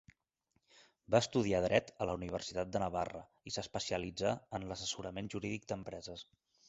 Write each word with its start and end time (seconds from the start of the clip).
Va 1.15 1.19
estudiar 1.23 1.59
dret 1.65 1.91
a 2.05 2.07
la 2.11 2.15
Universitat 2.19 2.71
de 2.77 2.81
Navarra 2.85 3.21
i 3.51 3.53
s'especialitzà 3.57 4.33
en 4.59 4.67
l'assessorament 4.71 5.31
jurídic 5.35 5.69
d'empreses. 5.75 6.27